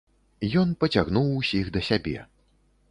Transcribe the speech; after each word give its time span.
Ён 0.61 0.69
пацягнуў 0.83 1.31
усіх 1.43 1.65
да 1.77 1.87
сябе. 1.91 2.17